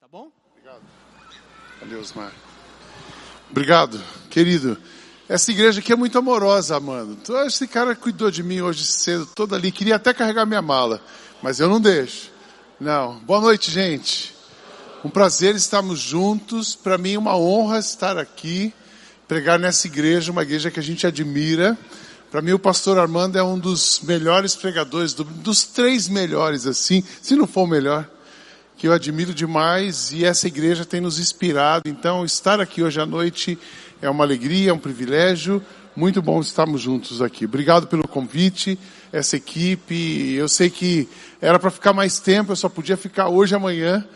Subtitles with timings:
[0.00, 0.30] tá bom?
[0.50, 0.82] Obrigado.
[1.80, 2.32] Valeu, Osmar.
[3.50, 3.98] Obrigado,
[4.28, 4.76] querido.
[5.28, 7.16] Essa igreja aqui é muito amorosa, mano.
[7.46, 9.72] Esse cara cuidou de mim hoje cedo, todo ali.
[9.72, 11.00] Queria até carregar minha mala,
[11.42, 12.30] mas eu não deixo.
[12.78, 13.18] Não.
[13.20, 14.34] Boa noite, gente.
[15.04, 16.74] Um prazer estarmos juntos.
[16.74, 18.74] Para mim, uma honra estar aqui,
[19.26, 21.78] pregar nessa igreja, uma igreja que a gente admira.
[22.30, 27.02] Para mim, o pastor Armando é um dos melhores pregadores, do, dos três melhores, assim,
[27.22, 28.06] se não for o melhor,
[28.78, 31.82] que eu admiro demais e essa igreja tem nos inspirado.
[31.88, 33.58] Então, estar aqui hoje à noite
[34.00, 35.60] é uma alegria, é um privilégio.
[35.96, 37.44] Muito bom estarmos juntos aqui.
[37.44, 38.78] Obrigado pelo convite,
[39.12, 40.32] essa equipe.
[40.34, 41.08] Eu sei que
[41.40, 44.06] era para ficar mais tempo, eu só podia ficar hoje e amanhã,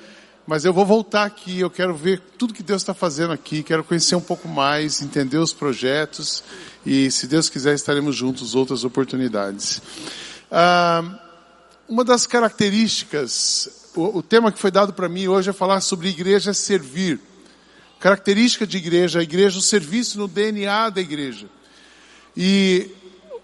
[0.46, 1.58] mas eu vou voltar aqui.
[1.58, 5.38] Eu quero ver tudo que Deus está fazendo aqui, quero conhecer um pouco mais, entender
[5.38, 6.44] os projetos
[6.86, 9.82] e, se Deus quiser, estaremos juntos outras oportunidades.
[10.48, 11.18] Ah,
[11.88, 16.08] uma das características, o, o tema que foi dado para mim hoje é falar sobre
[16.08, 17.20] igreja servir.
[18.00, 21.46] Característica de igreja, a igreja, o serviço no DNA da igreja.
[22.36, 22.90] E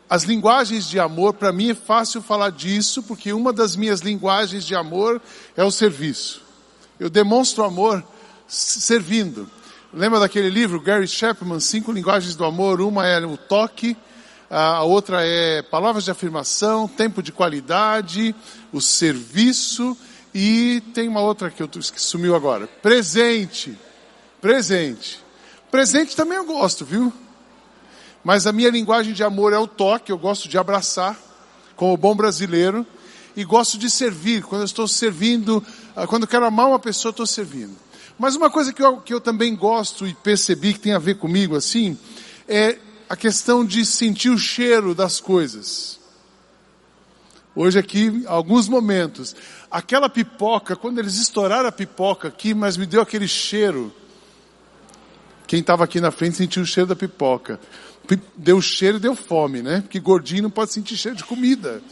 [0.09, 4.64] as linguagens de amor, para mim é fácil falar disso, porque uma das minhas linguagens
[4.64, 5.20] de amor
[5.56, 6.42] é o serviço.
[6.98, 8.03] Eu demonstro amor
[8.48, 9.48] servindo.
[9.92, 12.81] Lembra daquele livro, Gary Chapman, Cinco Linguagens do Amor?
[12.81, 13.97] Uma é o toque,
[14.50, 18.34] a outra é palavras de afirmação, tempo de qualidade,
[18.72, 19.97] o serviço
[20.41, 22.69] e tem uma outra que eu sumiu agora.
[22.69, 23.77] Presente.
[24.41, 25.20] Presente.
[25.69, 27.12] Presente também eu gosto, viu?
[28.22, 31.19] Mas a minha linguagem de amor é o toque, eu gosto de abraçar,
[31.75, 32.86] como bom brasileiro,
[33.34, 34.44] e gosto de servir.
[34.44, 35.61] Quando eu estou servindo,
[36.06, 37.75] quando eu quero amar uma pessoa, estou servindo.
[38.16, 41.16] Mas uma coisa que eu, que eu também gosto e percebi que tem a ver
[41.16, 41.98] comigo assim,
[42.47, 42.78] é
[43.09, 45.98] a questão de sentir o cheiro das coisas.
[47.56, 49.34] Hoje aqui, alguns momentos.
[49.70, 53.92] Aquela pipoca, quando eles estouraram a pipoca aqui, mas me deu aquele cheiro.
[55.47, 57.60] Quem estava aqui na frente sentiu o cheiro da pipoca.
[58.34, 59.82] Deu cheiro e deu fome, né?
[59.82, 61.82] Porque gordinho não pode sentir cheiro de comida.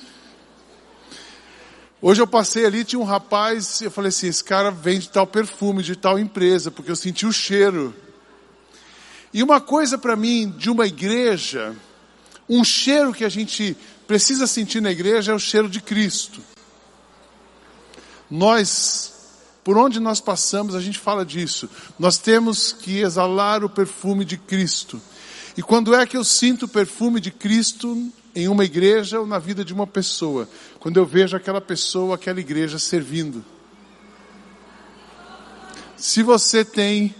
[2.00, 5.82] Hoje eu passei ali, tinha um rapaz, eu falei assim, esse cara vende tal perfume
[5.82, 7.94] de tal empresa, porque eu senti o cheiro.
[9.32, 11.74] E uma coisa para mim de uma igreja,
[12.48, 16.40] um cheiro que a gente precisa sentir na igreja é o cheiro de Cristo.
[18.30, 19.14] Nós,
[19.62, 21.68] por onde nós passamos, a gente fala disso.
[21.98, 25.00] Nós temos que exalar o perfume de Cristo.
[25.56, 29.38] E quando é que eu sinto o perfume de Cristo em uma igreja ou na
[29.38, 30.46] vida de uma pessoa,
[30.78, 33.42] quando eu vejo aquela pessoa, aquela igreja servindo.
[35.96, 37.14] Se você tem,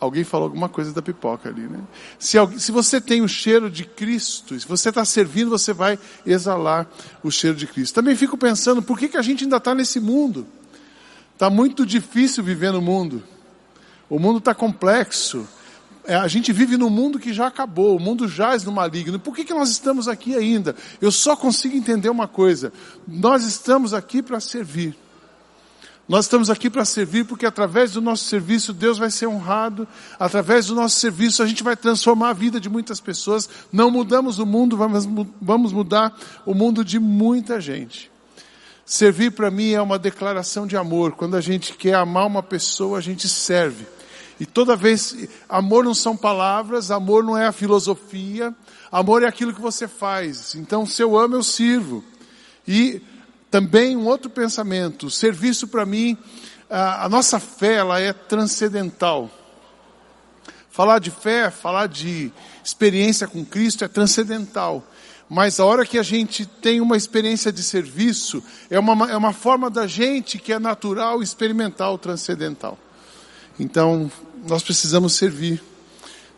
[0.00, 1.80] alguém falou alguma coisa da pipoca ali, né?
[2.18, 6.86] Se, se você tem o cheiro de Cristo, se você está servindo, você vai exalar
[7.22, 7.94] o cheiro de Cristo.
[7.94, 10.46] Também fico pensando, por que, que a gente ainda está nesse mundo?
[11.34, 13.22] Está muito difícil viver no mundo.
[14.08, 15.46] O mundo está complexo
[16.08, 19.20] é, a gente vive num mundo que já acabou, o mundo jaz no maligno.
[19.20, 20.74] Por que, que nós estamos aqui ainda?
[21.02, 22.72] Eu só consigo entender uma coisa:
[23.06, 24.96] nós estamos aqui para servir.
[26.08, 29.86] Nós estamos aqui para servir porque através do nosso serviço Deus vai ser honrado,
[30.18, 33.46] através do nosso serviço a gente vai transformar a vida de muitas pessoas.
[33.70, 35.06] Não mudamos o mundo, vamos,
[35.40, 38.10] vamos mudar o mundo de muita gente.
[38.86, 41.12] Servir para mim é uma declaração de amor.
[41.12, 43.86] Quando a gente quer amar uma pessoa, a gente serve.
[44.40, 48.54] E toda vez, amor não são palavras, amor não é a filosofia,
[48.90, 50.54] amor é aquilo que você faz.
[50.54, 52.02] Então, se eu amo, eu sirvo.
[52.66, 53.02] E
[53.50, 56.16] também um outro pensamento, serviço para mim,
[56.68, 59.30] a, nossa fé, ela é transcendental.
[60.70, 62.30] Falar de fé, falar de
[62.62, 64.84] experiência com Cristo é transcendental.
[65.28, 69.32] Mas a hora que a gente tem uma experiência de serviço, é uma, é uma
[69.32, 72.78] forma da gente que é natural, experimental, transcendental.
[73.58, 74.10] Então,
[74.46, 75.62] nós precisamos servir.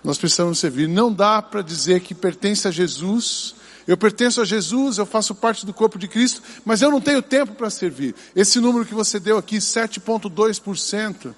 [0.02, 0.88] Nós precisamos servir.
[0.88, 3.54] Não dá para dizer que pertence a Jesus.
[3.90, 7.20] Eu pertenço a Jesus, eu faço parte do corpo de Cristo, mas eu não tenho
[7.20, 8.14] tempo para servir.
[8.36, 11.34] Esse número que você deu aqui, 7,2%,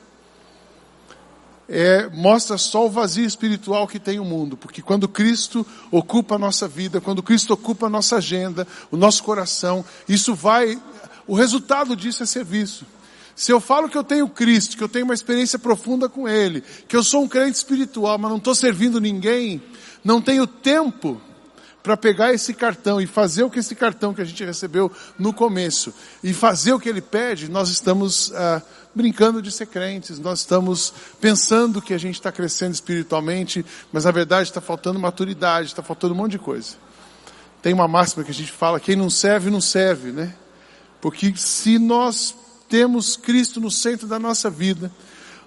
[1.66, 4.54] é, mostra só o vazio espiritual que tem o mundo.
[4.54, 9.22] Porque quando Cristo ocupa a nossa vida, quando Cristo ocupa a nossa agenda, o nosso
[9.22, 10.78] coração, isso vai,
[11.26, 12.84] o resultado disso é serviço.
[13.34, 16.62] Se eu falo que eu tenho Cristo, que eu tenho uma experiência profunda com Ele,
[16.87, 19.62] que eu sou um crente espiritual, mas não estou servindo ninguém,
[20.05, 21.19] não tenho tempo
[21.82, 25.32] para pegar esse cartão e fazer o que esse cartão que a gente recebeu no
[25.32, 25.93] começo
[26.23, 28.62] e fazer o que ele pede, nós estamos ah,
[28.94, 34.11] brincando de ser crentes, nós estamos pensando que a gente está crescendo espiritualmente, mas na
[34.11, 36.76] verdade está faltando maturidade, está faltando um monte de coisa.
[37.61, 40.34] Tem uma máxima que a gente fala: quem não serve, não serve, né?
[41.00, 42.34] Porque se nós
[42.69, 44.90] temos Cristo no centro da nossa vida,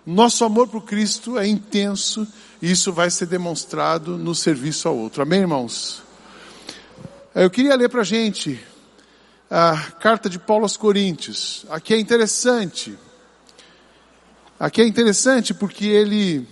[0.06, 2.28] nosso amor por Cristo é intenso
[2.62, 5.24] e isso vai ser demonstrado no serviço ao outro.
[5.24, 6.05] Amém, irmãos?
[7.38, 8.58] Eu queria ler para a gente
[9.52, 11.66] a carta de Paulo aos Coríntios.
[11.70, 12.98] Aqui é interessante.
[14.58, 16.48] Aqui é interessante porque ele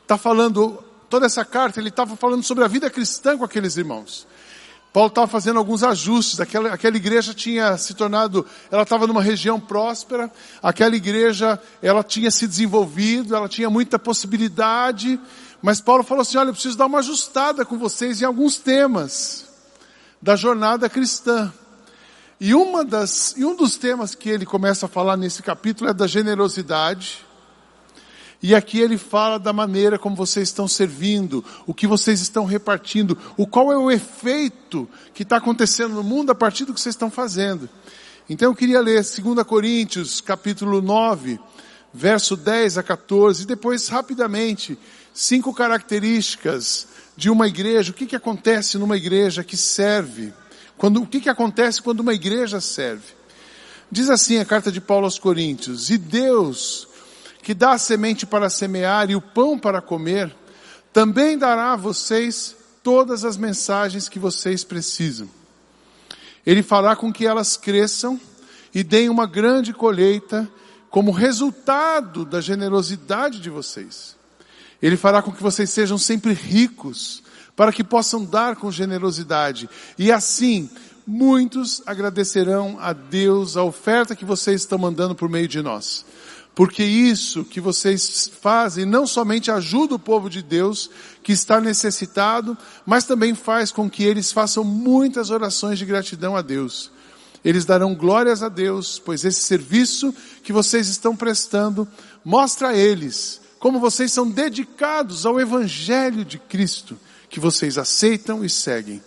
[0.00, 4.26] está falando, toda essa carta, ele estava falando sobre a vida cristã com aqueles irmãos.
[4.90, 6.40] Paulo estava fazendo alguns ajustes.
[6.40, 10.32] Aquela, aquela igreja tinha se tornado, ela estava numa região próspera.
[10.62, 15.20] Aquela igreja, ela tinha se desenvolvido, ela tinha muita possibilidade.
[15.66, 19.48] Mas Paulo falou assim: olha, eu preciso dar uma ajustada com vocês em alguns temas
[20.22, 21.52] da jornada cristã.
[22.38, 25.92] E uma das, e um dos temas que ele começa a falar nesse capítulo é
[25.92, 27.26] da generosidade.
[28.40, 33.18] E aqui ele fala da maneira como vocês estão servindo, o que vocês estão repartindo,
[33.36, 36.94] o qual é o efeito que está acontecendo no mundo a partir do que vocês
[36.94, 37.68] estão fazendo.
[38.30, 41.40] Então eu queria ler 2 Coríntios, capítulo 9,
[41.92, 44.78] verso 10 a 14, e depois rapidamente,
[45.16, 46.86] cinco características
[47.16, 50.30] de uma igreja, o que, que acontece numa igreja que serve,
[50.76, 53.14] quando, o que, que acontece quando uma igreja serve.
[53.90, 56.86] Diz assim a carta de Paulo aos Coríntios, e Deus,
[57.42, 60.36] que dá a semente para semear e o pão para comer,
[60.92, 65.30] também dará a vocês todas as mensagens que vocês precisam.
[66.44, 68.20] Ele fará com que elas cresçam
[68.74, 70.46] e deem uma grande colheita
[70.90, 74.15] como resultado da generosidade de vocês.
[74.80, 77.22] Ele fará com que vocês sejam sempre ricos,
[77.54, 79.68] para que possam dar com generosidade.
[79.98, 80.68] E assim,
[81.06, 86.04] muitos agradecerão a Deus a oferta que vocês estão mandando por meio de nós.
[86.54, 90.90] Porque isso que vocês fazem não somente ajuda o povo de Deus
[91.22, 96.40] que está necessitado, mas também faz com que eles façam muitas orações de gratidão a
[96.40, 96.90] Deus.
[97.44, 101.86] Eles darão glórias a Deus, pois esse serviço que vocês estão prestando
[102.24, 106.96] mostra a eles como vocês são dedicados ao Evangelho de Cristo,
[107.28, 109.02] que vocês aceitam e seguem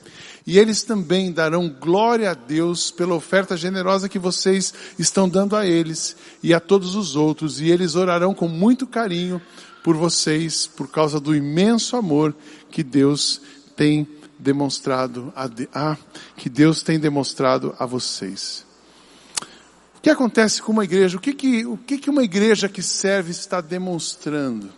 [0.46, 5.66] e eles também darão glória a Deus pela oferta generosa que vocês estão dando a
[5.66, 6.14] eles
[6.44, 9.42] e a todos os outros, e eles orarão com muito carinho
[9.82, 12.36] por vocês, por causa do imenso amor
[12.70, 13.40] que Deus
[13.78, 14.06] tem
[14.38, 15.98] demonstrado a, ah,
[16.36, 18.68] que Deus tem demonstrado a vocês.
[20.00, 21.18] O que acontece com uma igreja?
[21.18, 24.72] O que que, o que que uma igreja que serve está demonstrando?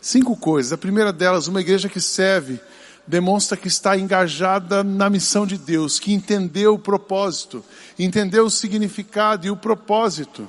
[0.00, 0.72] Cinco coisas.
[0.72, 2.58] A primeira delas, uma igreja que serve
[3.06, 7.62] demonstra que está engajada na missão de Deus, que entendeu o propósito,
[7.98, 10.48] entendeu o significado e o propósito.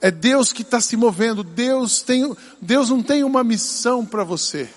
[0.00, 1.44] É Deus que está se movendo.
[1.44, 4.68] Deus tem, Deus não tem uma missão para você.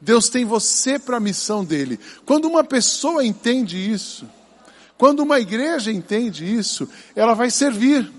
[0.00, 2.00] Deus tem você para a missão dele.
[2.26, 4.28] Quando uma pessoa entende isso,
[4.98, 8.12] quando uma igreja entende isso, ela vai servir.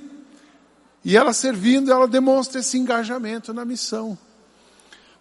[1.03, 4.17] E ela servindo, ela demonstra esse engajamento na missão.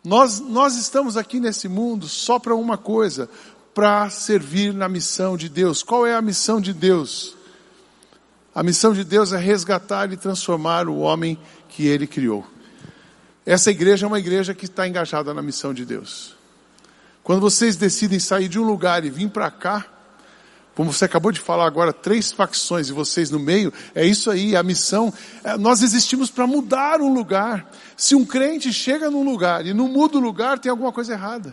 [0.04, 3.28] Nós, nós estamos aqui nesse mundo só para uma coisa,
[3.74, 5.82] para servir na missão de Deus.
[5.82, 7.36] Qual é a missão de Deus?
[8.54, 11.38] A missão de Deus é resgatar e transformar o homem
[11.68, 12.46] que ele criou.
[13.44, 16.36] Essa igreja é uma igreja que está engajada na missão de Deus.
[17.22, 19.97] Quando vocês decidem sair de um lugar e vir para cá,
[20.78, 24.54] como você acabou de falar agora, três facções e vocês no meio, é isso aí,
[24.54, 25.12] a missão.
[25.42, 27.68] É, nós existimos para mudar um lugar.
[27.96, 31.52] Se um crente chega num lugar e não muda o lugar, tem alguma coisa errada.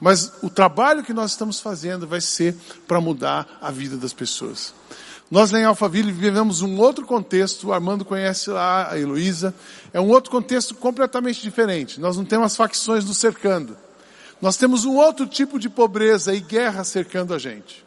[0.00, 2.56] Mas o trabalho que nós estamos fazendo vai ser
[2.88, 4.74] para mudar a vida das pessoas.
[5.30, 9.54] Nós lá em Alphaville vivemos um outro contexto, o Armando conhece lá a Heloísa,
[9.92, 12.00] é um outro contexto completamente diferente.
[12.00, 13.76] Nós não temos as facções nos cercando.
[14.42, 17.83] Nós temos um outro tipo de pobreza e guerra cercando a gente.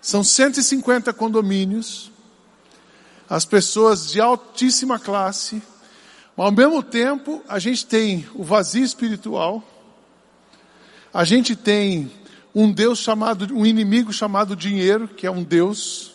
[0.00, 2.10] São 150 condomínios,
[3.28, 5.62] as pessoas de altíssima classe,
[6.36, 9.62] mas ao mesmo tempo a gente tem o vazio espiritual,
[11.12, 12.10] a gente tem
[12.54, 16.12] um Deus chamado, um inimigo chamado dinheiro, que é um Deus,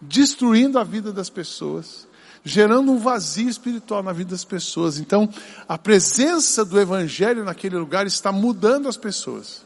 [0.00, 2.06] destruindo a vida das pessoas,
[2.44, 4.98] gerando um vazio espiritual na vida das pessoas.
[4.98, 5.28] Então,
[5.68, 9.62] a presença do Evangelho naquele lugar está mudando as pessoas.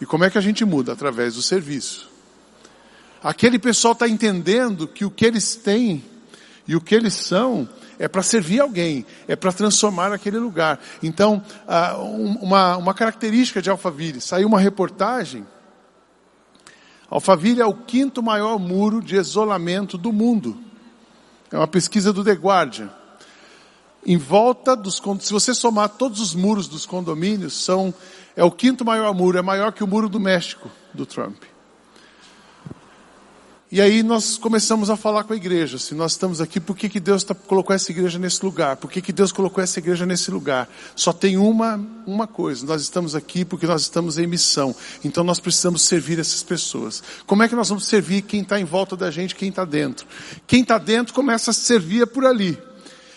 [0.00, 0.92] E como é que a gente muda?
[0.92, 2.05] Através do serviço.
[3.22, 6.04] Aquele pessoal está entendendo que o que eles têm
[6.66, 7.68] e o que eles são
[7.98, 10.78] é para servir alguém, é para transformar aquele lugar.
[11.02, 11.42] Então,
[12.42, 15.46] uma, uma característica de Alphaville, saiu uma reportagem,
[17.08, 20.58] Alphaville é o quinto maior muro de isolamento do mundo.
[21.50, 22.90] É uma pesquisa do The Guardian.
[24.04, 27.94] Em volta dos, se você somar todos os muros dos condomínios, são,
[28.36, 31.42] é o quinto maior muro, é maior que o muro do México, do Trump.
[33.70, 36.88] E aí nós começamos a falar com a igreja, se nós estamos aqui, por que,
[36.88, 38.76] que Deus tá, colocou essa igreja nesse lugar?
[38.76, 40.68] Por que, que Deus colocou essa igreja nesse lugar?
[40.94, 44.72] Só tem uma, uma coisa, nós estamos aqui porque nós estamos em missão,
[45.04, 47.02] então nós precisamos servir essas pessoas.
[47.26, 50.06] Como é que nós vamos servir quem está em volta da gente, quem está dentro?
[50.46, 52.56] Quem está dentro começa a servir por ali.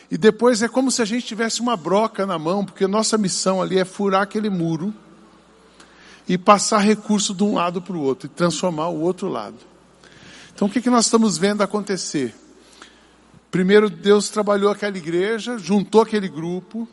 [0.09, 3.61] E depois é como se a gente tivesse uma broca na mão, porque nossa missão
[3.61, 4.91] ali é furar aquele muro
[6.27, 9.69] e passar recurso de um lado para o outro e transformar o outro lado.
[10.59, 12.35] Então o que, que nós estamos vendo acontecer?
[13.49, 16.85] Primeiro Deus trabalhou aquela igreja, juntou aquele grupo,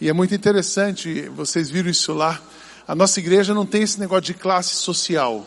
[0.00, 2.40] e é muito interessante, vocês viram isso lá.
[2.88, 5.46] A nossa igreja não tem esse negócio de classe social.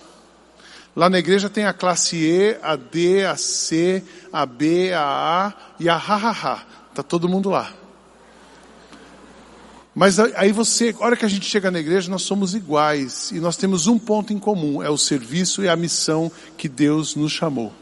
[0.96, 5.54] Lá na igreja tem a classe E, a D, a C, a B, a A
[5.80, 6.64] e a ha.
[6.92, 7.74] Está todo mundo lá.
[10.00, 13.40] Mas aí você, a hora que a gente chega na igreja, nós somos iguais e
[13.42, 17.34] nós temos um ponto em comum, é o serviço e a missão que Deus nos
[17.34, 17.74] chamou.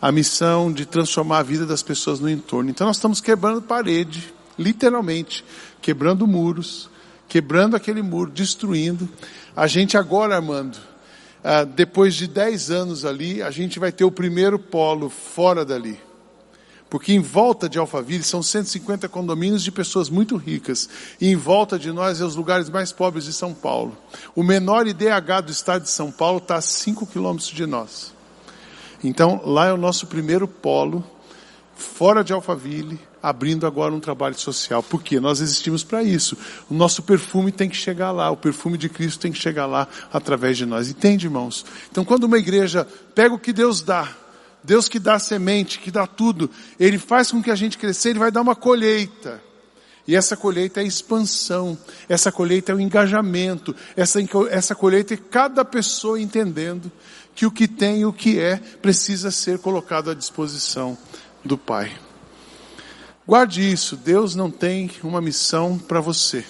[0.00, 2.70] A missão de transformar a vida das pessoas no entorno.
[2.70, 5.44] Então nós estamos quebrando parede, literalmente,
[5.82, 6.88] quebrando muros,
[7.28, 9.06] quebrando aquele muro, destruindo.
[9.54, 10.78] A gente agora, Armando,
[11.44, 16.00] ah, depois de 10 anos ali, a gente vai ter o primeiro polo fora dali.
[16.90, 20.88] Porque em volta de Alphaville são 150 condomínios de pessoas muito ricas.
[21.20, 23.96] E em volta de nós é os lugares mais pobres de São Paulo.
[24.34, 28.12] O menor IDH do estado de São Paulo está a 5 quilômetros de nós.
[29.04, 31.02] Então, lá é o nosso primeiro polo,
[31.76, 34.82] fora de Alphaville, abrindo agora um trabalho social.
[34.82, 36.36] Porque nós existimos para isso.
[36.68, 39.86] O nosso perfume tem que chegar lá, o perfume de Cristo tem que chegar lá
[40.12, 40.90] através de nós.
[40.90, 41.64] Entende, irmãos?
[41.90, 44.08] Então, quando uma igreja pega o que Deus dá,
[44.62, 48.18] Deus que dá semente, que dá tudo, Ele faz com que a gente crescer, Ele
[48.18, 49.42] vai dar uma colheita.
[50.06, 54.18] E essa colheita é expansão, essa colheita é o engajamento, essa,
[54.50, 56.90] essa colheita é cada pessoa entendendo
[57.34, 60.98] que o que tem e o que é precisa ser colocado à disposição
[61.44, 61.92] do Pai.
[63.26, 66.44] Guarde isso, Deus não tem uma missão para você.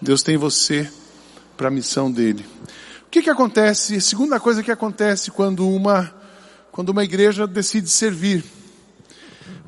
[0.00, 0.90] Deus tem você
[1.56, 2.44] para a missão dele.
[3.06, 4.00] O que que acontece?
[4.00, 6.12] Segunda coisa que acontece quando uma
[6.74, 8.44] quando uma igreja decide servir.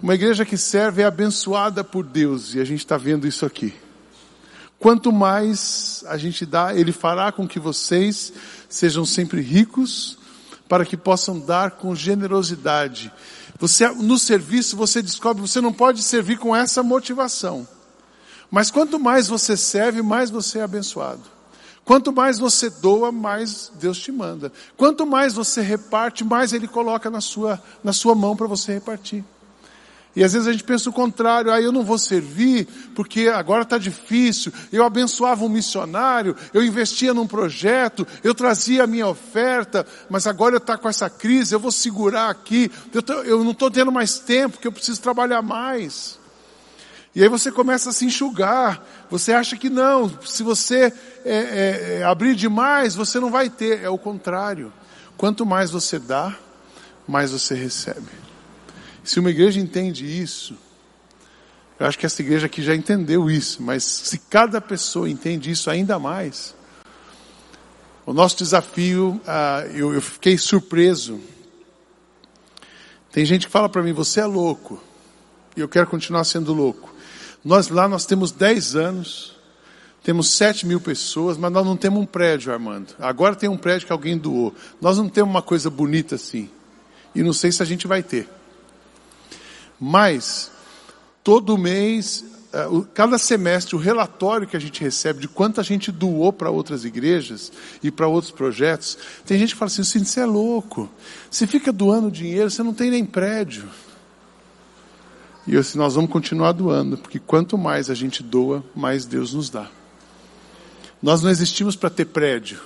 [0.02, 3.72] Uma igreja que serve é abençoada por Deus e a gente está vendo isso aqui.
[4.76, 8.32] Quanto mais a gente dá, Ele fará com que vocês
[8.68, 10.18] sejam sempre ricos,
[10.68, 13.12] para que possam dar com generosidade.
[13.56, 17.68] Você, no serviço, você descobre, você não pode servir com essa motivação.
[18.50, 21.35] Mas quanto mais você serve, mais você é abençoado.
[21.86, 24.52] Quanto mais você doa, mais Deus te manda.
[24.76, 29.24] Quanto mais você reparte, mais Ele coloca na sua, na sua mão para você repartir.
[30.16, 33.62] E às vezes a gente pensa o contrário, ah, eu não vou servir porque agora
[33.62, 34.52] está difícil.
[34.72, 40.56] Eu abençoava um missionário, eu investia num projeto, eu trazia a minha oferta, mas agora
[40.56, 44.18] está com essa crise, eu vou segurar aqui, eu, tô, eu não estou tendo mais
[44.18, 46.15] tempo, porque eu preciso trabalhar mais.
[47.16, 48.86] E aí você começa a se enxugar.
[49.08, 50.92] Você acha que não, se você
[51.24, 53.82] é, é, é, abrir demais, você não vai ter.
[53.82, 54.70] É o contrário.
[55.16, 56.36] Quanto mais você dá,
[57.08, 58.10] mais você recebe.
[59.02, 60.58] Se uma igreja entende isso,
[61.80, 65.70] eu acho que essa igreja aqui já entendeu isso, mas se cada pessoa entende isso
[65.70, 66.54] ainda mais,
[68.04, 71.18] o nosso desafio, ah, eu, eu fiquei surpreso.
[73.10, 74.78] Tem gente que fala para mim, você é louco,
[75.56, 76.95] e eu quero continuar sendo louco.
[77.44, 79.36] Nós lá nós temos 10 anos,
[80.02, 82.94] temos 7 mil pessoas, mas nós não temos um prédio, Armando.
[82.98, 84.54] Agora tem um prédio que alguém doou.
[84.80, 86.48] Nós não temos uma coisa bonita assim.
[87.14, 88.28] E não sei se a gente vai ter.
[89.80, 90.50] Mas,
[91.24, 95.92] todo mês, é, cada semestre, o relatório que a gente recebe de quanto a gente
[95.92, 97.52] doou para outras igrejas
[97.82, 100.88] e para outros projetos, tem gente que fala assim, você é louco.
[101.30, 103.68] Você fica doando dinheiro, você não tem nem prédio.
[105.46, 109.32] E eu disse, nós vamos continuar doando, porque quanto mais a gente doa, mais Deus
[109.32, 109.68] nos dá.
[111.00, 112.60] Nós não existimos para ter prédio.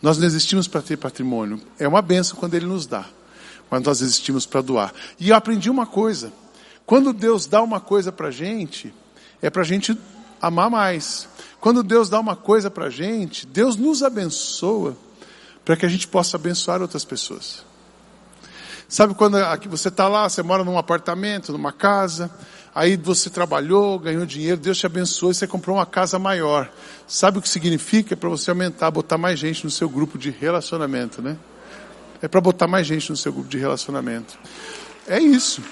[0.00, 1.60] Nós não existimos para ter patrimônio.
[1.78, 3.06] É uma benção quando Ele nos dá.
[3.70, 4.92] Mas nós existimos para doar.
[5.18, 6.32] E eu aprendi uma coisa.
[6.86, 8.94] Quando Deus dá uma coisa para a gente,
[9.42, 9.96] é para a gente
[10.40, 11.28] amar mais.
[11.60, 14.96] Quando Deus dá uma coisa para a gente, Deus nos abençoa
[15.64, 17.64] para que a gente possa abençoar outras pessoas.
[18.90, 22.28] Sabe quando você está lá, você mora num apartamento, numa casa,
[22.74, 26.68] aí você trabalhou, ganhou dinheiro, Deus te abençoou e você comprou uma casa maior.
[27.06, 28.14] Sabe o que significa?
[28.14, 31.36] É para você aumentar, botar mais gente no seu grupo de relacionamento, né?
[32.20, 34.36] É para botar mais gente no seu grupo de relacionamento.
[35.06, 35.62] É isso.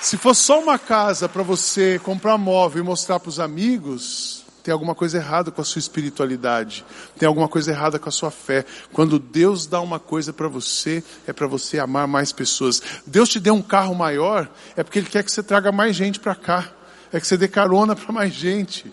[0.00, 4.72] Se for só uma casa para você comprar móvel e mostrar para os amigos, tem
[4.72, 6.84] alguma coisa errada com a sua espiritualidade,
[7.18, 8.64] tem alguma coisa errada com a sua fé.
[8.92, 12.82] Quando Deus dá uma coisa para você, é para você amar mais pessoas.
[13.06, 16.20] Deus te deu um carro maior, é porque Ele quer que você traga mais gente
[16.20, 16.70] para cá,
[17.12, 18.92] é que você dê carona para mais gente.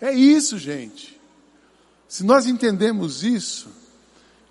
[0.00, 1.20] É isso, gente.
[2.08, 3.68] Se nós entendemos isso,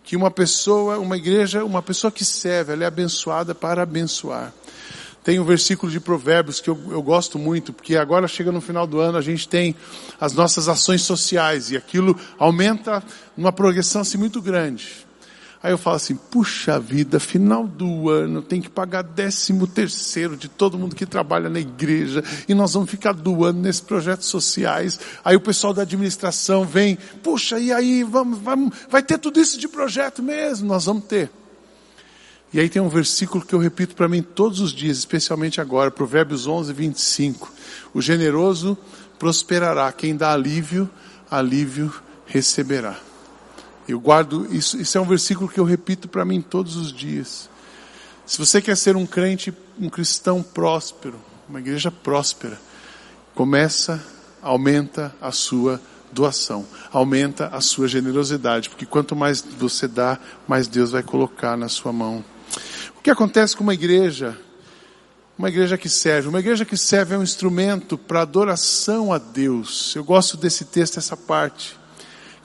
[0.04, 4.54] que uma pessoa, uma igreja, uma pessoa que serve, ela é abençoada para abençoar.
[5.24, 8.86] Tem um versículo de Provérbios que eu, eu, gosto muito, porque agora chega no final
[8.86, 9.74] do ano, a gente tem
[10.20, 13.02] as nossas ações sociais e aquilo aumenta
[13.38, 15.04] numa progressão assim muito grande.
[15.64, 20.50] Aí eu falo assim, puxa vida, final do ano tem que pagar décimo terceiro de
[20.50, 25.00] todo mundo que trabalha na igreja e nós vamos ficar doando nesses projetos sociais.
[25.24, 29.58] Aí o pessoal da administração vem, puxa, e aí vamos, vamos, vai ter tudo isso
[29.58, 30.68] de projeto mesmo?
[30.68, 31.32] Nós vamos ter.
[32.54, 35.90] E aí tem um versículo que eu repito para mim todos os dias, especialmente agora,
[35.90, 37.52] Provérbios 11, 25.
[37.96, 38.78] O generoso
[39.18, 40.88] prosperará, quem dá alívio,
[41.32, 41.92] alívio
[42.28, 43.00] receberá.
[43.88, 47.50] Eu guardo, isso, isso é um versículo que eu repito para mim todos os dias.
[48.24, 51.20] Se você quer ser um crente, um cristão próspero,
[51.50, 52.62] uma igreja próspera,
[53.34, 54.02] começa,
[54.42, 55.82] aumenta a sua
[56.12, 61.68] doação, aumenta a sua generosidade, porque quanto mais você dá, mais Deus vai colocar na
[61.68, 62.24] sua mão.
[63.04, 64.40] O que acontece com uma igreja?
[65.38, 66.30] Uma igreja que serve.
[66.30, 69.94] Uma igreja que serve é um instrumento para adoração a Deus.
[69.94, 71.78] Eu gosto desse texto, essa parte,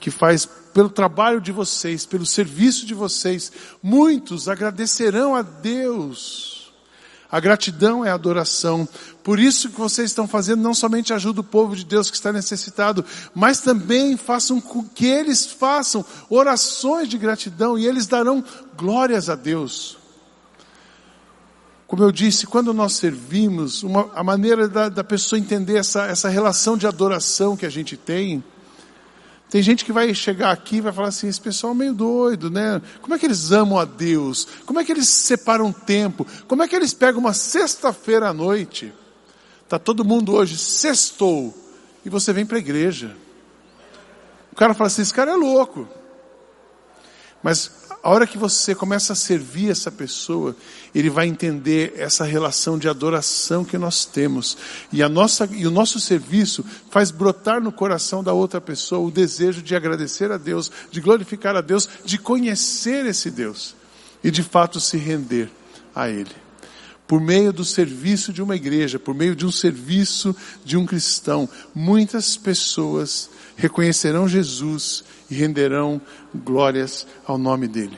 [0.01, 6.73] que faz pelo trabalho de vocês, pelo serviço de vocês, muitos agradecerão a Deus.
[7.31, 8.85] A gratidão é a adoração.
[9.23, 12.33] Por isso que vocês estão fazendo, não somente ajuda o povo de Deus que está
[12.33, 18.43] necessitado, mas também façam com que eles façam orações de gratidão e eles darão
[18.75, 19.98] glórias a Deus.
[21.89, 26.29] Como eu disse, quando nós servimos, uma, a maneira da, da pessoa entender essa, essa
[26.29, 28.43] relação de adoração que a gente tem,
[29.49, 32.51] tem gente que vai chegar aqui e vai falar assim, esse pessoal é meio doido,
[32.51, 32.79] né?
[33.01, 34.47] Como é que eles amam a Deus?
[34.67, 36.27] Como é que eles separam tempo?
[36.47, 38.93] Como é que eles pegam uma sexta-feira à noite?
[39.67, 41.57] Tá todo mundo hoje sextou
[42.05, 43.17] e você vem para a igreja.
[44.51, 45.87] O cara fala assim, esse cara é louco.
[47.41, 50.55] Mas a hora que você começa a servir essa pessoa,
[50.95, 54.57] ele vai entender essa relação de adoração que nós temos.
[54.91, 59.11] E, a nossa, e o nosso serviço faz brotar no coração da outra pessoa o
[59.11, 63.75] desejo de agradecer a Deus, de glorificar a Deus, de conhecer esse Deus
[64.23, 65.49] e de fato se render
[65.93, 66.35] a Ele.
[67.05, 71.49] Por meio do serviço de uma igreja, por meio de um serviço de um cristão,
[71.73, 76.01] muitas pessoas reconhecerão Jesus e renderão
[76.33, 77.97] glórias ao nome dele.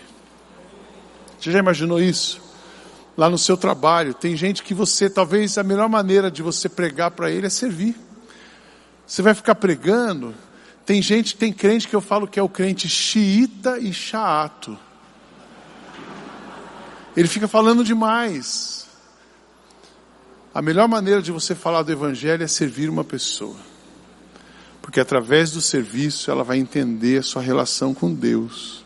[1.39, 2.41] Você já imaginou isso?
[3.15, 7.11] Lá no seu trabalho, tem gente que você, talvez a melhor maneira de você pregar
[7.11, 7.95] para ele é servir.
[9.05, 10.33] Você vai ficar pregando.
[10.83, 14.77] Tem gente, tem crente que eu falo que é o crente xiita e chaato.
[17.15, 18.87] Ele fica falando demais.
[20.53, 23.70] A melhor maneira de você falar do Evangelho é servir uma pessoa.
[24.81, 28.83] Porque através do serviço ela vai entender a sua relação com Deus.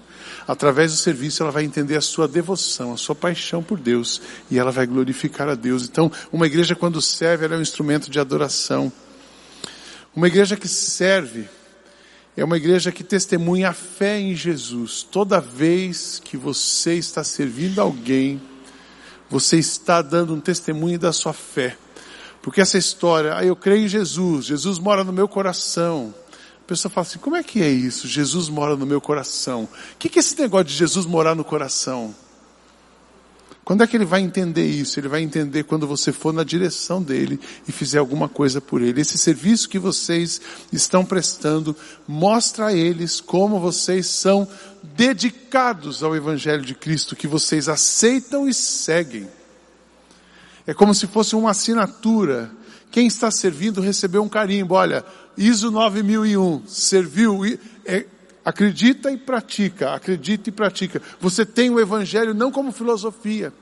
[0.47, 4.21] Através do serviço ela vai entender a sua devoção, a sua paixão por Deus.
[4.51, 5.83] E ela vai glorificar a Deus.
[5.83, 8.91] Então, uma igreja quando serve, ela é um instrumento de adoração.
[10.15, 11.47] Uma igreja que serve
[12.37, 15.03] é uma igreja que testemunha a fé em Jesus.
[15.03, 18.41] Toda vez que você está servindo alguém,
[19.29, 21.77] você está dando um testemunho da sua fé.
[22.45, 26.13] Porque essa história, ah, eu creio em Jesus, Jesus mora no meu coração.
[26.63, 28.07] A pessoa fala assim, como é que é isso?
[28.07, 29.63] Jesus mora no meu coração.
[29.63, 32.13] O que é esse negócio de Jesus morar no coração?
[33.63, 34.99] Quando é que ele vai entender isso?
[34.99, 39.01] Ele vai entender quando você for na direção dele e fizer alguma coisa por ele.
[39.01, 40.39] Esse serviço que vocês
[40.71, 41.75] estão prestando
[42.07, 44.47] mostra a eles como vocês são
[44.83, 49.27] dedicados ao Evangelho de Cristo, que vocês aceitam e seguem.
[50.67, 52.51] É como se fosse uma assinatura.
[52.91, 54.75] Quem está servindo recebeu um carimbo.
[54.75, 55.05] Olha,
[55.37, 57.41] ISO 9001, serviu,
[57.85, 58.05] é,
[58.43, 61.01] acredita e pratica, acredita e pratica.
[61.19, 63.53] Você tem o Evangelho não como filosofia,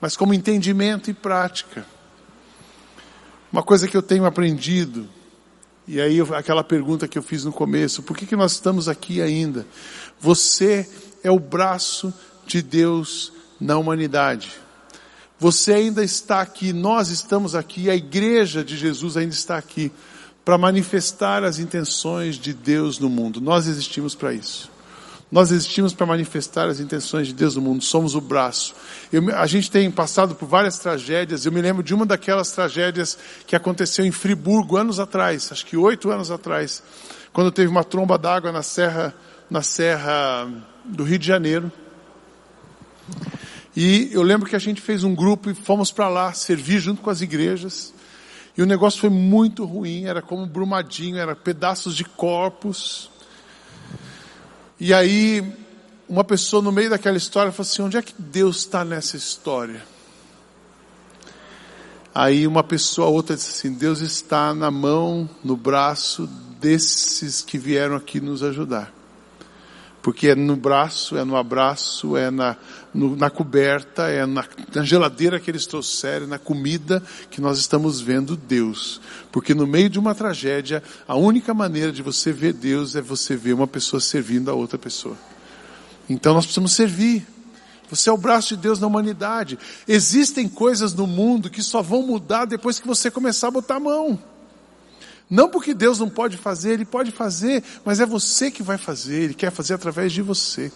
[0.00, 1.84] mas como entendimento e prática.
[3.52, 5.08] Uma coisa que eu tenho aprendido,
[5.86, 9.20] e aí aquela pergunta que eu fiz no começo, por que, que nós estamos aqui
[9.20, 9.66] ainda?
[10.20, 10.88] Você
[11.22, 12.14] é o braço
[12.46, 14.52] de Deus na humanidade.
[15.40, 19.90] Você ainda está aqui, nós estamos aqui, a igreja de Jesus ainda está aqui
[20.44, 23.40] para manifestar as intenções de Deus no mundo.
[23.40, 24.70] Nós existimos para isso.
[25.32, 28.74] Nós existimos para manifestar as intenções de Deus no mundo, somos o braço.
[29.10, 33.16] Eu, a gente tem passado por várias tragédias, eu me lembro de uma daquelas tragédias
[33.46, 36.82] que aconteceu em Friburgo anos atrás, acho que oito anos atrás,
[37.32, 39.14] quando teve uma tromba d'água na serra,
[39.48, 40.50] na serra
[40.84, 41.72] do Rio de Janeiro.
[43.76, 47.02] E eu lembro que a gente fez um grupo e fomos para lá servir junto
[47.02, 47.94] com as igrejas.
[48.56, 53.10] E o negócio foi muito ruim, era como brumadinho, era pedaços de corpos.
[54.78, 55.44] E aí,
[56.08, 59.82] uma pessoa no meio daquela história falou assim: onde é que Deus está nessa história?
[62.12, 66.26] Aí uma pessoa, outra disse assim: Deus está na mão, no braço
[66.60, 68.99] desses que vieram aqui nos ajudar.
[70.02, 72.56] Porque é no braço, é no abraço, é na,
[72.92, 78.00] no, na coberta, é na, na geladeira que eles trouxeram, na comida que nós estamos
[78.00, 79.00] vendo Deus.
[79.30, 83.36] Porque no meio de uma tragédia, a única maneira de você ver Deus é você
[83.36, 85.16] ver uma pessoa servindo a outra pessoa.
[86.08, 87.26] Então nós precisamos servir.
[87.90, 89.58] Você é o braço de Deus na humanidade.
[89.86, 93.80] Existem coisas no mundo que só vão mudar depois que você começar a botar a
[93.80, 94.18] mão.
[95.30, 99.22] Não porque Deus não pode fazer, Ele pode fazer, mas é você que vai fazer,
[99.22, 100.72] Ele quer fazer através de você.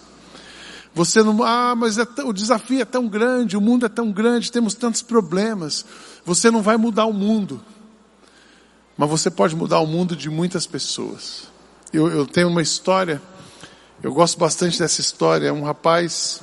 [0.94, 4.52] Você não, ah, mas é o desafio é tão grande, o mundo é tão grande,
[4.52, 5.84] temos tantos problemas.
[6.24, 7.60] Você não vai mudar o mundo,
[8.96, 11.48] mas você pode mudar o mundo de muitas pessoas.
[11.92, 13.20] Eu, eu tenho uma história,
[14.00, 15.52] eu gosto bastante dessa história.
[15.52, 16.40] Um rapaz,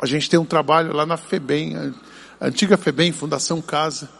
[0.00, 1.74] a gente tem um trabalho lá na FEBEM,
[2.40, 4.19] a antiga FEBEM, Fundação Casa.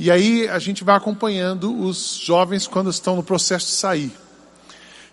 [0.00, 4.10] E aí a gente vai acompanhando os jovens quando estão no processo de sair.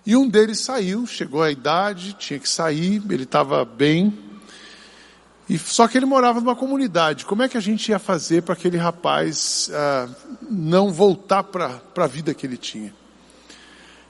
[0.05, 4.17] E um deles saiu, chegou à idade, tinha que sair, ele estava bem.
[5.49, 7.25] E só que ele morava numa comunidade.
[7.25, 10.07] Como é que a gente ia fazer para aquele rapaz ah,
[10.49, 12.93] não voltar para a vida que ele tinha?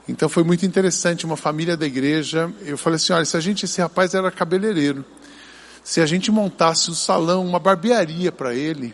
[0.07, 2.53] Então foi muito interessante, uma família da igreja.
[2.61, 5.03] Eu falei assim, olha, se a gente, esse rapaz era cabeleireiro,
[5.83, 8.93] se a gente montasse um salão, uma barbearia para ele,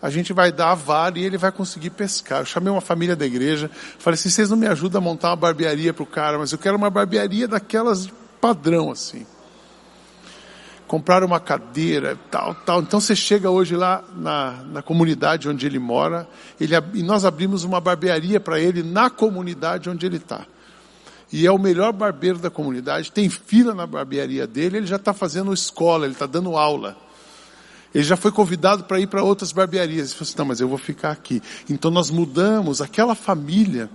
[0.00, 2.40] a gente vai dar a vara e ele vai conseguir pescar.
[2.40, 5.36] Eu chamei uma família da igreja, falei assim, vocês não me ajudam a montar uma
[5.36, 8.08] barbearia para o cara, mas eu quero uma barbearia daquelas
[8.40, 9.26] padrão assim.
[10.86, 12.80] Compraram uma cadeira, tal, tal.
[12.80, 16.26] Então você chega hoje lá na, na comunidade onde ele mora,
[16.58, 20.46] ele, e nós abrimos uma barbearia para ele na comunidade onde ele está.
[21.30, 25.12] E é o melhor barbeiro da comunidade, tem fila na barbearia dele, ele já está
[25.12, 26.96] fazendo escola, ele está dando aula.
[27.94, 30.08] Ele já foi convidado para ir para outras barbearias.
[30.08, 31.42] Ele falou assim, não, mas eu vou ficar aqui.
[31.68, 33.88] Então nós mudamos aquela família,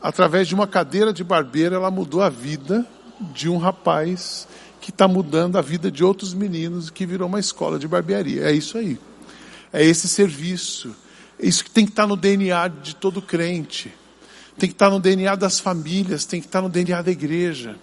[0.00, 2.86] através de uma cadeira de barbeiro, ela mudou a vida
[3.32, 4.48] de um rapaz
[4.80, 8.44] que está mudando a vida de outros meninos que virou uma escola de barbearia.
[8.44, 8.98] É isso aí.
[9.72, 10.94] É esse serviço.
[11.38, 13.92] É isso que tem que estar tá no DNA de todo crente.
[14.58, 17.10] Tem que estar tá no DNA das famílias, tem que estar tá no DNA da
[17.10, 17.76] igreja.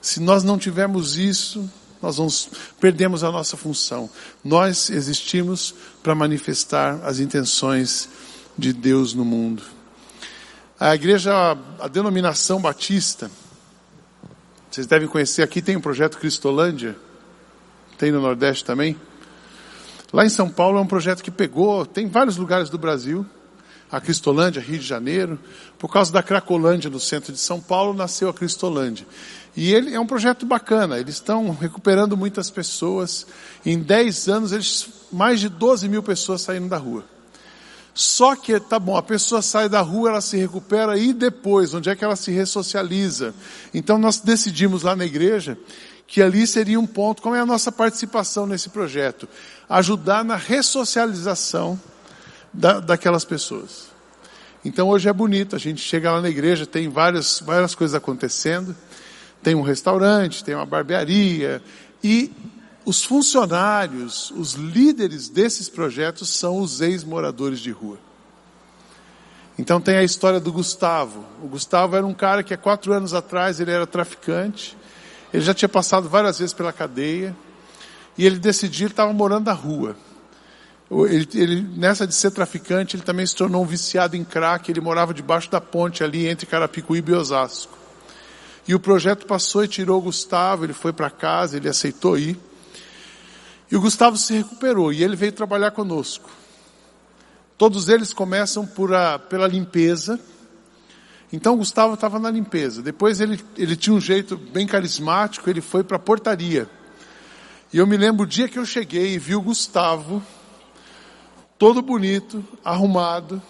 [0.00, 1.70] Se nós não tivermos isso,
[2.02, 4.10] nós vamos, perdemos a nossa função.
[4.44, 8.08] Nós existimos para manifestar as intenções
[8.58, 9.62] de Deus no mundo.
[10.78, 11.32] A igreja,
[11.78, 13.30] a denominação batista,
[14.68, 16.96] vocês devem conhecer, aqui tem o um projeto Cristolândia,
[17.96, 18.96] tem no Nordeste também.
[20.12, 23.24] Lá em São Paulo é um projeto que pegou, tem vários lugares do Brasil,
[23.92, 25.38] a Cristolândia, Rio de Janeiro,
[25.78, 29.06] por causa da Cracolândia no centro de São Paulo, nasceu a Cristolândia.
[29.54, 33.26] E ele é um projeto bacana, eles estão recuperando muitas pessoas.
[33.66, 37.04] Em 10 anos, eles, mais de 12 mil pessoas saíram da rua.
[37.92, 41.90] Só que, tá bom, a pessoa sai da rua, ela se recupera e depois, onde
[41.90, 43.34] é que ela se ressocializa?
[43.74, 45.58] Então nós decidimos lá na igreja
[46.06, 49.28] que ali seria um ponto, como é a nossa participação nesse projeto?
[49.68, 51.78] Ajudar na ressocialização
[52.52, 53.90] da, daquelas pessoas.
[54.64, 58.76] Então hoje é bonito, a gente chega lá na igreja, tem várias, várias coisas acontecendo.
[59.42, 61.60] Tem um restaurante, tem uma barbearia
[62.02, 62.30] e
[62.84, 67.98] os funcionários, os líderes desses projetos são os ex-moradores de rua.
[69.58, 71.24] Então tem a história do Gustavo.
[71.42, 74.76] O Gustavo era um cara que há quatro anos atrás ele era traficante.
[75.32, 77.36] Ele já tinha passado várias vezes pela cadeia.
[78.16, 79.96] E ele decidiu, ele estava morando na rua.
[81.08, 84.70] Ele, ele, nessa de ser traficante, ele também se tornou um viciado em crack.
[84.70, 87.78] Ele morava debaixo da ponte ali entre Carapicuíba e Osasco.
[88.68, 92.38] E o projeto passou e tirou o Gustavo, ele foi para casa, ele aceitou ir.
[93.70, 96.30] E o Gustavo se recuperou e ele veio trabalhar conosco.
[97.56, 100.20] Todos eles começam por a, pela limpeza.
[101.32, 102.82] Então o Gustavo estava na limpeza.
[102.82, 106.68] Depois ele, ele tinha um jeito bem carismático, ele foi para a portaria.
[107.72, 110.22] E eu me lembro o dia que eu cheguei e vi o Gustavo,
[111.62, 113.40] todo bonito, arrumado,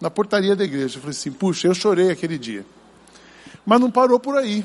[0.00, 0.96] na portaria da igreja.
[0.96, 2.64] Eu falei assim, puxa, eu chorei aquele dia.
[3.66, 4.64] Mas não parou por aí.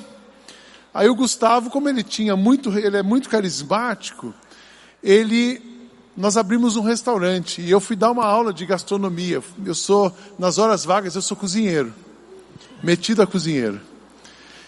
[0.93, 4.33] Aí o Gustavo, como ele tinha muito, ele é muito carismático,
[5.03, 5.61] ele,
[6.15, 9.43] nós abrimos um restaurante e eu fui dar uma aula de gastronomia.
[9.65, 11.93] Eu sou, nas horas vagas, eu sou cozinheiro,
[12.81, 13.81] metido a cozinheiro.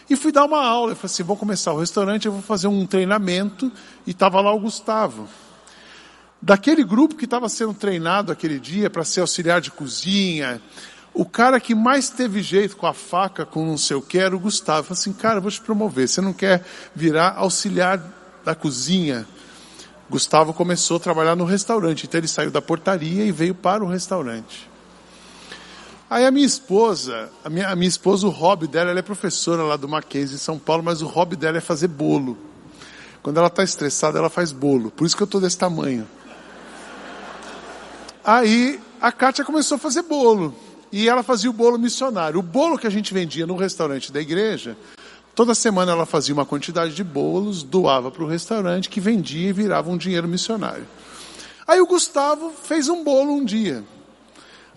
[0.09, 2.67] E fui dar uma aula, eu falei assim, vou começar o restaurante, eu vou fazer
[2.67, 3.71] um treinamento,
[4.05, 5.25] e estava lá o Gustavo.
[6.41, 10.61] Daquele grupo que estava sendo treinado aquele dia para ser auxiliar de cozinha,
[11.13, 14.35] o cara que mais teve jeito com a faca, com não sei o que, era
[14.35, 14.83] o Gustavo.
[14.83, 18.03] Falei assim, cara, vou te promover, você não quer virar auxiliar
[18.43, 19.25] da cozinha?
[20.09, 23.87] Gustavo começou a trabalhar no restaurante, então ele saiu da portaria e veio para o
[23.87, 24.69] restaurante.
[26.07, 29.63] Aí a minha esposa, a minha, a minha esposa, o hobby dela, ela é professora
[29.63, 32.37] lá do Mackenzie em São Paulo, mas o hobby dela é fazer bolo.
[33.23, 34.91] Quando ela está estressada, ela faz bolo.
[34.91, 36.07] Por isso que eu estou desse tamanho.
[38.25, 40.55] Aí a Kátia começou a fazer bolo.
[40.91, 42.39] E ela fazia o bolo missionário.
[42.39, 44.75] O bolo que a gente vendia no restaurante da igreja,
[45.35, 49.53] toda semana ela fazia uma quantidade de bolos, doava para o restaurante, que vendia e
[49.53, 50.87] virava um dinheiro missionário.
[51.67, 53.83] Aí o Gustavo fez um bolo um dia.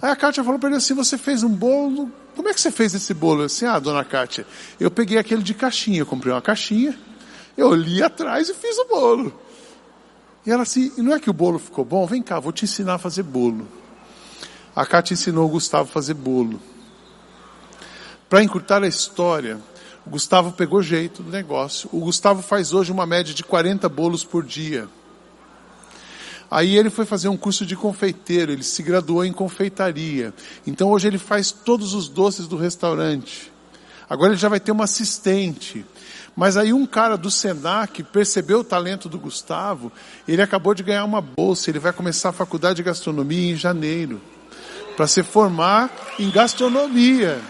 [0.02, 2.10] Aí a Kátia falou para ele assim: Você fez um bolo?
[2.36, 3.42] Como é que você fez esse bolo?
[3.42, 4.46] Eu assim, ah, dona Kátia,
[4.78, 6.96] eu peguei aquele de caixinha, eu comprei uma caixinha,
[7.56, 9.47] eu li atrás e fiz o bolo.
[10.48, 12.06] E ela assim: Não é que o bolo ficou bom?
[12.06, 13.68] Vem cá, vou te ensinar a fazer bolo.
[14.74, 16.58] A Kátia ensinou o Gustavo a fazer bolo.
[18.30, 19.58] Para encurtar a história,
[20.06, 21.90] o Gustavo pegou jeito do negócio.
[21.92, 24.88] O Gustavo faz hoje uma média de 40 bolos por dia.
[26.50, 30.32] Aí ele foi fazer um curso de confeiteiro, ele se graduou em confeitaria.
[30.66, 33.52] Então hoje ele faz todos os doces do restaurante.
[34.08, 35.84] Agora ele já vai ter uma assistente.
[36.34, 39.92] Mas aí um cara do Senac percebeu o talento do Gustavo,
[40.26, 44.20] ele acabou de ganhar uma bolsa, ele vai começar a faculdade de gastronomia em janeiro,
[44.96, 47.40] para se formar em gastronomia.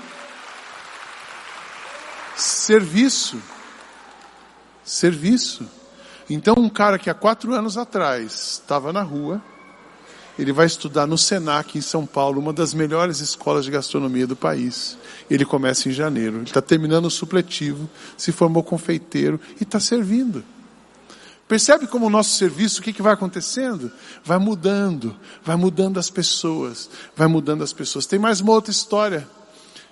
[2.34, 3.42] Serviço.
[4.82, 5.68] Serviço.
[6.30, 9.42] Então, um cara que há quatro anos atrás estava na rua,
[10.38, 14.36] ele vai estudar no Senac, em São Paulo, uma das melhores escolas de gastronomia do
[14.36, 14.96] país.
[15.28, 16.36] Ele começa em janeiro.
[16.36, 20.44] Ele está terminando o supletivo, se formou confeiteiro e está servindo.
[21.48, 23.90] Percebe como o nosso serviço, o que, que vai acontecendo?
[24.22, 28.06] Vai mudando, vai mudando as pessoas, vai mudando as pessoas.
[28.06, 29.26] Tem mais uma outra história,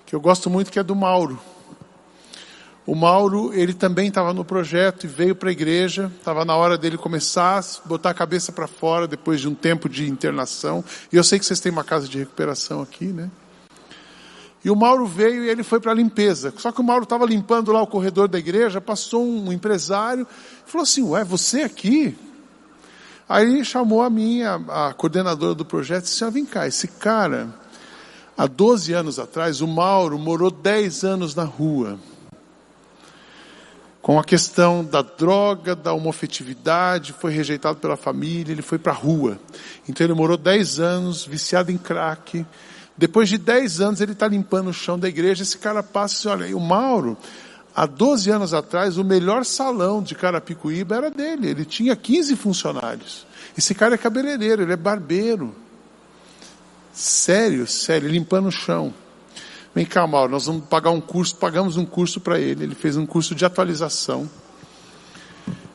[0.04, 1.40] que eu gosto muito, que é do Mauro.
[2.86, 6.78] O Mauro, ele também estava no projeto e veio para a igreja, estava na hora
[6.78, 10.84] dele começar a botar a cabeça para fora depois de um tempo de internação.
[11.12, 13.28] E eu sei que vocês têm uma casa de recuperação aqui, né?
[14.64, 16.54] E o Mauro veio e ele foi para a limpeza.
[16.58, 20.70] Só que o Mauro estava limpando lá o corredor da igreja, passou um empresário e
[20.70, 22.16] falou assim: Ué, você aqui?
[23.28, 27.48] Aí chamou a minha, a coordenadora do projeto, e disse: ah, Vem cá, esse cara,
[28.38, 31.98] há 12 anos atrás, o Mauro morou 10 anos na rua
[34.06, 38.94] com a questão da droga, da homofetividade, foi rejeitado pela família, ele foi para a
[38.94, 39.36] rua.
[39.88, 42.46] Então ele morou 10 anos, viciado em crack.
[42.96, 46.30] Depois de 10 anos ele está limpando o chão da igreja, esse cara passa e
[46.30, 47.18] olha, o Mauro,
[47.74, 53.26] há 12 anos atrás, o melhor salão de Carapicuíba era dele, ele tinha 15 funcionários.
[53.58, 55.52] Esse cara é cabeleireiro, ele é barbeiro.
[56.92, 58.94] Sério, sério, limpando o chão.
[59.76, 62.96] Vem cá, Mauro, nós vamos pagar um curso, pagamos um curso para ele, ele fez
[62.96, 64.26] um curso de atualização.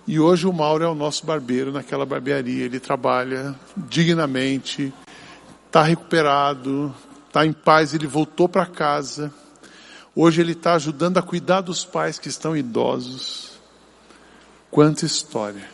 [0.07, 4.91] E hoje o Mauro é o nosso barbeiro naquela barbearia, ele trabalha dignamente,
[5.67, 6.91] está recuperado,
[7.27, 9.31] está em paz, ele voltou para casa.
[10.15, 13.51] Hoje ele está ajudando a cuidar dos pais que estão idosos.
[14.71, 15.69] Quanta história.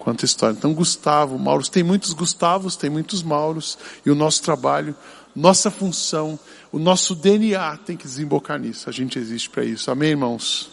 [0.00, 0.56] Quanta história.
[0.58, 4.96] Então, Gustavo, Mauro, tem muitos Gustavos, tem muitos Mauros, e o nosso trabalho,
[5.32, 6.36] nossa função
[6.72, 8.88] o nosso DNA tem que desembocar nisso.
[8.88, 9.90] A gente existe para isso.
[9.90, 10.70] Amém, irmãos?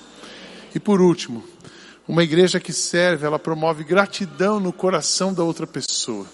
[0.74, 1.44] E por último,
[2.08, 6.26] uma igreja que serve, ela promove gratidão no coração da outra pessoa.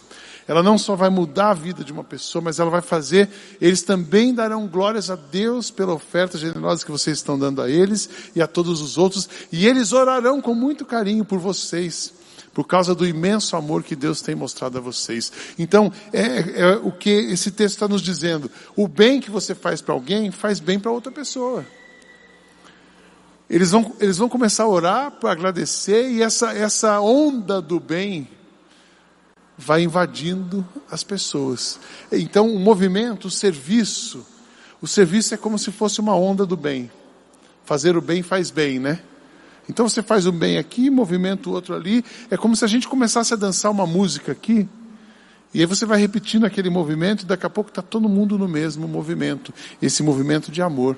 [0.47, 3.28] Ela não só vai mudar a vida de uma pessoa, mas ela vai fazer,
[3.60, 8.08] eles também darão glórias a Deus pela oferta generosa que vocês estão dando a eles
[8.36, 12.13] e a todos os outros, e eles orarão com muito carinho por vocês
[12.56, 15.30] por causa do imenso amor que Deus tem mostrado a vocês.
[15.60, 18.50] Então, é, é o que esse texto está nos dizendo.
[18.78, 21.65] O bem que você faz para alguém, faz bem para outra pessoa.
[23.50, 28.26] Eles vão, eles vão começar a orar para agradecer e essa, essa onda do bem
[29.58, 31.78] vai invadindo as pessoas.
[32.10, 34.26] Então, o movimento, o serviço,
[34.82, 36.89] o serviço é como se fosse uma onda do bem.
[37.65, 39.02] Fazer o bem faz bem, né?
[39.69, 42.04] Então você faz um bem aqui, movimenta o outro ali.
[42.30, 44.67] É como se a gente começasse a dançar uma música aqui.
[45.54, 48.47] E aí você vai repetindo aquele movimento e daqui a pouco está todo mundo no
[48.47, 49.54] mesmo movimento.
[49.82, 50.97] Esse movimento de amor.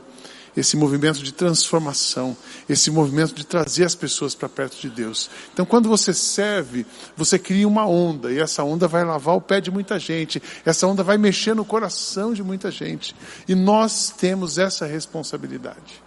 [0.57, 2.35] esse movimento de transformação,
[2.67, 5.29] esse movimento de trazer as pessoas para perto de Deus.
[5.53, 9.61] Então, quando você serve, você cria uma onda, e essa onda vai lavar o pé
[9.61, 13.15] de muita gente, essa onda vai mexer no coração de muita gente.
[13.47, 16.06] E nós temos essa responsabilidade.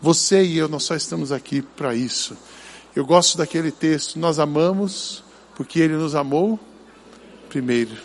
[0.00, 2.36] Você e eu, nós só estamos aqui para isso.
[2.94, 5.22] Eu gosto daquele texto, nós amamos
[5.54, 6.58] porque Ele nos amou
[7.48, 7.96] primeiro.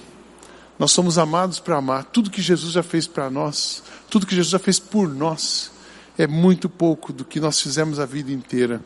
[0.79, 2.05] Nós somos amados para amar.
[2.05, 5.71] Tudo que Jesus já fez para nós, tudo que Jesus já fez por nós,
[6.17, 8.81] é muito pouco do que nós fizemos a vida inteira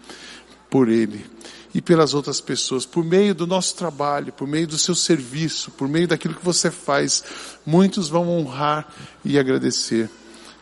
[0.69, 1.25] por Ele
[1.73, 5.87] e pelas outras pessoas, por meio do nosso trabalho, por meio do seu serviço, por
[5.87, 7.23] meio daquilo que você faz,
[7.65, 8.87] muitos vão honrar
[9.23, 10.09] e agradecer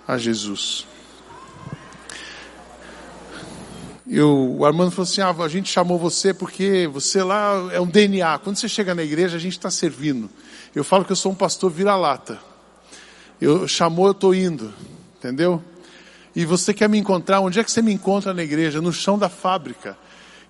[0.08, 0.86] a Jesus.
[4.15, 7.88] Eu, o Armando falou assim: ah, a gente chamou você porque você lá é um
[7.88, 8.38] DNA.
[8.38, 10.30] Quando você chega na igreja, a gente está servindo.
[10.76, 12.39] Eu falo que eu sou um pastor vira-lata.
[13.41, 14.71] Eu chamou, eu estou indo,
[15.17, 15.60] entendeu?
[16.36, 17.39] E você quer me encontrar?
[17.39, 18.80] Onde é que você me encontra na igreja?
[18.80, 19.97] No chão da fábrica.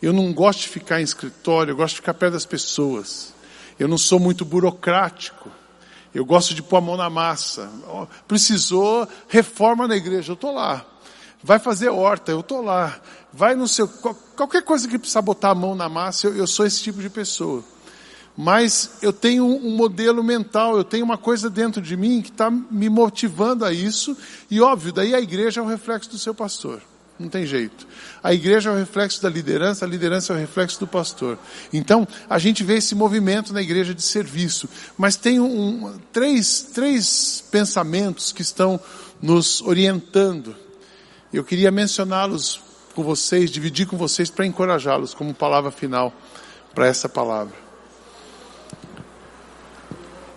[0.01, 3.33] Eu não gosto de ficar em escritório, eu gosto de ficar perto das pessoas.
[3.79, 5.49] Eu não sou muito burocrático.
[6.13, 7.71] Eu gosto de pôr a mão na massa.
[8.27, 10.85] Precisou reforma na igreja, eu estou lá.
[11.43, 12.99] Vai fazer horta, eu estou lá.
[13.31, 13.87] Vai no seu.
[13.87, 17.09] Qualquer coisa que precisar botar a mão na massa, eu, eu sou esse tipo de
[17.09, 17.63] pessoa
[18.35, 22.49] mas eu tenho um modelo mental, eu tenho uma coisa dentro de mim que está
[22.49, 24.17] me motivando a isso,
[24.49, 26.81] e óbvio, daí a igreja é o reflexo do seu pastor.
[27.19, 27.87] Não tem jeito.
[28.23, 31.37] A igreja é o reflexo da liderança, a liderança é o reflexo do pastor.
[31.71, 34.67] Então, a gente vê esse movimento na igreja de serviço.
[34.97, 38.79] Mas tem um, três, três pensamentos que estão
[39.21, 40.55] nos orientando.
[41.33, 42.61] Eu queria mencioná-los
[42.93, 46.13] com vocês, dividir com vocês para encorajá-los como palavra final
[46.75, 47.55] para essa palavra.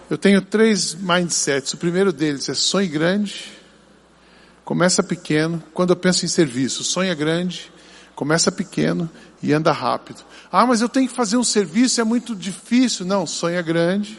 [0.08, 1.74] Eu tenho três mindsets.
[1.74, 3.52] O primeiro deles é sonhe grande,
[4.64, 5.62] começa pequeno.
[5.74, 7.70] Quando eu penso em serviço, sonha grande,
[8.14, 9.10] começa pequeno
[9.42, 10.24] e anda rápido.
[10.50, 13.04] Ah, mas eu tenho que fazer um serviço, é muito difícil.
[13.04, 14.18] Não, sonha grande.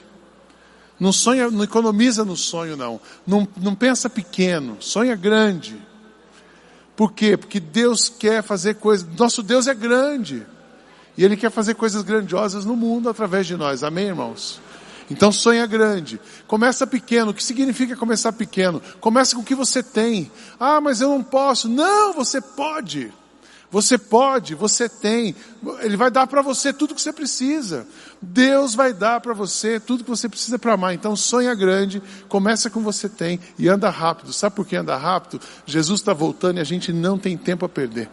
[1.00, 3.02] Não sonha, não economiza no sonho, não.
[3.26, 5.87] Não, não pensa pequeno, sonha grande.
[6.98, 7.38] Por quê?
[7.38, 9.08] Porque Deus quer fazer coisas.
[9.18, 10.44] Nosso Deus é grande.
[11.16, 13.84] E Ele quer fazer coisas grandiosas no mundo através de nós.
[13.84, 14.60] Amém, irmãos?
[15.10, 16.20] Então sonha grande.
[16.48, 17.30] Começa pequeno.
[17.30, 18.82] O que significa começar pequeno?
[19.00, 20.32] Começa com o que você tem.
[20.60, 21.70] Ah, mas eu não posso.
[21.70, 23.14] Não, você pode.
[23.70, 25.36] Você pode, você tem.
[25.82, 27.86] Ele vai dar para você tudo que você precisa.
[28.22, 30.94] Deus vai dar para você tudo que você precisa para amar.
[30.94, 34.32] Então sonha grande, começa com você tem e anda rápido.
[34.32, 35.42] Sabe por que anda rápido?
[35.66, 38.10] Jesus está voltando e a gente não tem tempo a perder.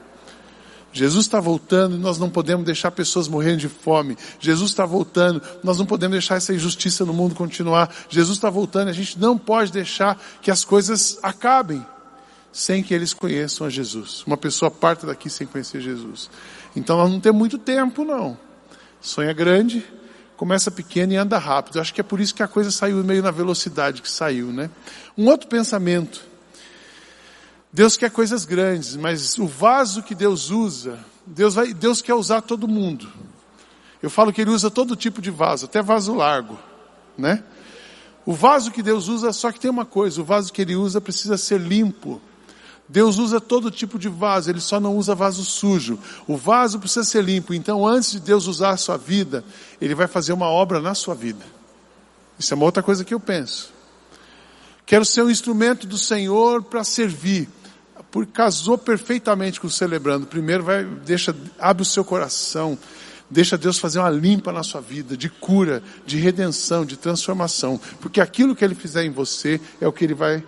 [0.92, 4.16] Jesus está voltando e nós não podemos deixar pessoas morrendo de fome.
[4.38, 7.92] Jesus está voltando, nós não podemos deixar essa injustiça no mundo continuar.
[8.08, 11.84] Jesus está voltando, a gente não pode deixar que as coisas acabem
[12.54, 14.22] sem que eles conheçam a Jesus.
[14.24, 16.30] Uma pessoa parte daqui sem conhecer Jesus.
[16.76, 18.38] Então nós não temos muito tempo, não.
[19.00, 19.84] Sonha grande,
[20.36, 21.76] começa pequeno e anda rápido.
[21.76, 24.52] Eu acho que é por isso que a coisa saiu meio na velocidade que saiu,
[24.52, 24.70] né?
[25.18, 26.32] Um outro pensamento
[27.74, 32.40] Deus quer coisas grandes, mas o vaso que Deus usa, Deus, vai, Deus quer usar
[32.40, 33.12] todo mundo.
[34.00, 36.56] Eu falo que Ele usa todo tipo de vaso, até vaso largo,
[37.18, 37.42] né?
[38.24, 41.00] O vaso que Deus usa, só que tem uma coisa, o vaso que Ele usa
[41.00, 42.22] precisa ser limpo.
[42.88, 45.98] Deus usa todo tipo de vaso, Ele só não usa vaso sujo.
[46.26, 49.44] O vaso precisa ser limpo, então antes de Deus usar a sua vida,
[49.80, 51.44] Ele vai fazer uma obra na sua vida.
[52.38, 53.72] Isso é uma outra coisa que eu penso.
[54.84, 57.48] Quero ser um instrumento do Senhor para servir
[58.14, 60.24] por, casou perfeitamente com o celebrando.
[60.24, 62.78] Primeiro vai, deixa, abre o seu coração,
[63.28, 67.80] deixa Deus fazer uma limpa na sua vida, de cura, de redenção, de transformação.
[68.00, 70.44] Porque aquilo que Ele fizer em você é o que Ele vai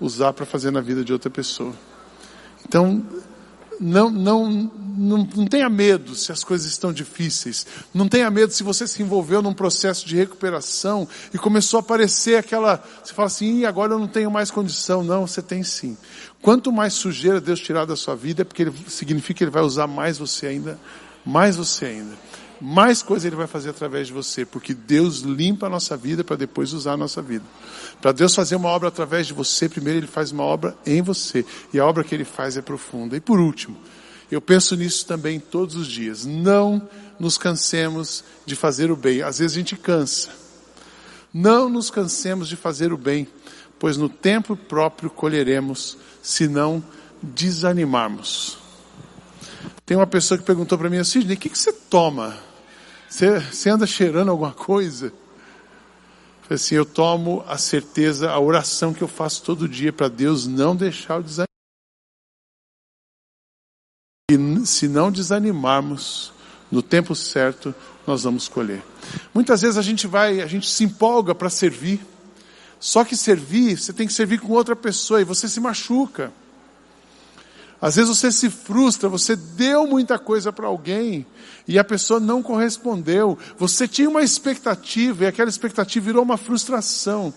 [0.00, 1.72] usar para fazer na vida de outra pessoa.
[2.66, 3.04] Então,
[3.80, 7.66] não, não, não, não tenha medo se as coisas estão difíceis.
[7.94, 12.36] Não tenha medo se você se envolveu num processo de recuperação e começou a aparecer
[12.36, 15.02] aquela, você fala assim, agora eu não tenho mais condição.
[15.02, 15.96] Não, você tem sim.
[16.42, 19.62] Quanto mais sujeira Deus tirar da sua vida, é porque ele, significa que Ele vai
[19.62, 20.78] usar mais você ainda,
[21.24, 22.14] mais você ainda.
[22.60, 26.36] Mais coisa Ele vai fazer através de você, porque Deus limpa a nossa vida para
[26.36, 27.44] depois usar a nossa vida.
[28.02, 31.44] Para Deus fazer uma obra através de você, primeiro Ele faz uma obra em você.
[31.72, 33.16] E a obra que Ele faz é profunda.
[33.16, 33.76] E por último,
[34.30, 36.26] eu penso nisso também todos os dias.
[36.26, 36.86] Não
[37.18, 39.22] nos cansemos de fazer o bem.
[39.22, 40.28] Às vezes a gente cansa.
[41.32, 43.26] Não nos cansemos de fazer o bem,
[43.78, 46.84] pois no tempo próprio colheremos, se não
[47.22, 48.58] desanimarmos.
[49.86, 52.49] Tem uma pessoa que perguntou para mim assim, o que, que você toma?
[53.10, 55.12] Você, você anda cheirando alguma coisa?
[56.48, 60.74] assim, eu tomo a certeza, a oração que eu faço todo dia para Deus não
[60.74, 61.46] deixar eu desanimar.
[64.32, 66.32] E se não desanimarmos,
[66.70, 68.82] no tempo certo, nós vamos colher.
[69.32, 72.00] Muitas vezes a gente vai, a gente se empolga para servir.
[72.80, 76.32] Só que servir, você tem que servir com outra pessoa e você se machuca.
[77.80, 81.24] Às vezes você se frustra, você deu muita coisa para alguém
[81.66, 83.38] e a pessoa não correspondeu.
[83.56, 87.32] Você tinha uma expectativa e aquela expectativa virou uma frustração.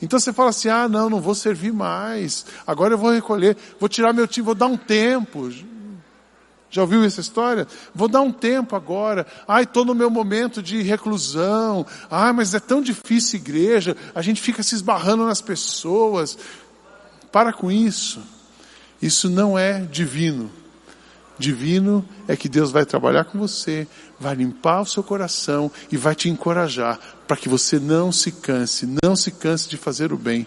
[0.00, 2.46] Então você fala assim: ah, não, não vou servir mais.
[2.64, 5.50] Agora eu vou recolher, vou tirar meu time, vou dar um tempo.
[6.70, 7.66] Já ouviu essa história?
[7.94, 9.26] Vou dar um tempo agora.
[9.48, 11.84] Ai, estou no meu momento de reclusão.
[12.10, 13.96] Ai, mas é tão difícil igreja.
[14.14, 16.38] A gente fica se esbarrando nas pessoas.
[17.32, 18.20] Para com isso.
[19.00, 20.50] Isso não é divino.
[21.38, 23.86] Divino é que Deus vai trabalhar com você,
[24.18, 28.88] vai limpar o seu coração e vai te encorajar para que você não se canse,
[29.02, 30.46] não se canse de fazer o bem.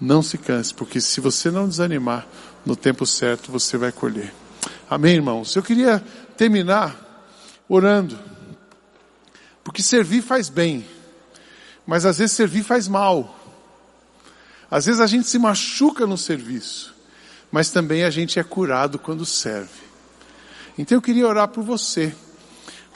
[0.00, 2.26] Não se canse, porque se você não desanimar,
[2.64, 4.32] no tempo certo você vai colher.
[4.88, 5.54] Amém, irmãos?
[5.54, 6.02] Eu queria
[6.36, 6.96] terminar
[7.68, 8.18] orando,
[9.62, 10.86] porque servir faz bem,
[11.84, 13.36] mas às vezes servir faz mal.
[14.70, 16.97] Às vezes a gente se machuca no serviço
[17.50, 19.88] mas também a gente é curado quando serve.
[20.78, 22.14] Então eu queria orar por você.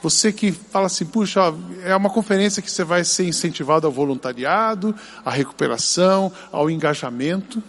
[0.02, 1.40] Você que fala assim, puxa,
[1.84, 4.94] é uma conferência que você vai ser incentivado ao voluntariado,
[5.24, 7.62] à recuperação, ao engajamento.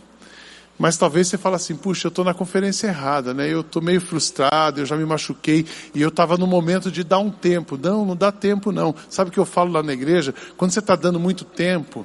[0.78, 3.48] Mas talvez você fale assim, puxa, eu estou na conferência errada, né?
[3.48, 7.20] Eu estou meio frustrado, eu já me machuquei e eu estava no momento de dar
[7.20, 7.78] um tempo.
[7.78, 8.96] Não, não dá tempo não.
[9.08, 10.34] Sabe o que eu falo lá na igreja?
[10.58, 12.04] Quando você está dando muito tempo,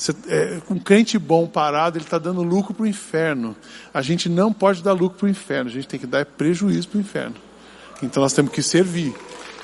[0.00, 3.54] você, é, um crente bom parado, ele está dando lucro para o inferno.
[3.92, 6.88] A gente não pode dar lucro para o inferno, a gente tem que dar prejuízo
[6.88, 7.36] para o inferno.
[8.02, 9.14] Então nós temos que servir,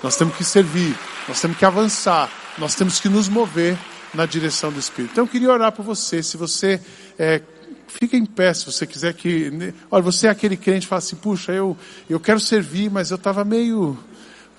[0.03, 0.95] nós temos que servir,
[1.27, 3.79] nós temos que avançar, nós temos que nos mover
[4.13, 5.13] na direção do Espírito.
[5.13, 6.81] Então eu queria orar por você, se você
[7.19, 7.41] é,
[7.89, 9.51] fica em pé se você quiser que.
[9.51, 11.75] Né, olha, você é aquele crente que fala assim, puxa, eu,
[12.11, 13.99] eu quero servir, mas eu estava meio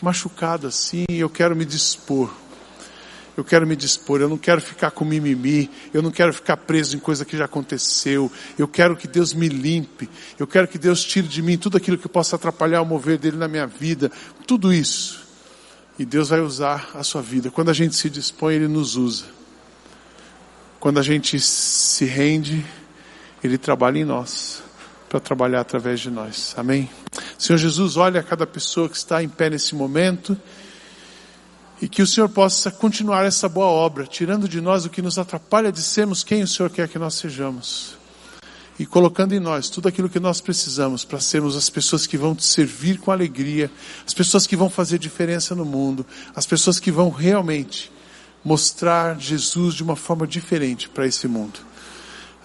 [0.02, 2.32] machucado assim, eu quero me dispor
[3.38, 6.98] eu quero me dispor, eu não quero ficar com mimimi, eu não quero ficar preso
[6.98, 10.10] em coisa que já aconteceu, eu quero que Deus me limpe,
[10.40, 13.38] eu quero que Deus tire de mim tudo aquilo que possa atrapalhar o mover dele
[13.38, 14.12] na minha vida,
[14.48, 15.28] tudo isso.
[16.00, 17.52] E Deus vai usar a sua vida.
[17.52, 19.26] Quando a gente se dispõe, Ele nos usa.
[20.80, 22.66] Quando a gente se rende,
[23.44, 24.64] Ele trabalha em nós,
[25.10, 26.56] para trabalhar através de nós.
[26.58, 26.90] Amém?
[27.38, 30.36] Senhor Jesus, olha cada pessoa que está em pé nesse momento
[31.82, 35.18] e que o Senhor possa continuar essa boa obra, tirando de nós o que nos
[35.18, 37.96] atrapalha de sermos quem o Senhor quer que nós sejamos.
[38.80, 42.36] E colocando em nós tudo aquilo que nós precisamos para sermos as pessoas que vão
[42.36, 43.72] te servir com alegria,
[44.06, 46.06] as pessoas que vão fazer diferença no mundo,
[46.36, 47.92] as pessoas que vão realmente
[48.44, 51.60] mostrar Jesus de uma forma diferente para esse mundo.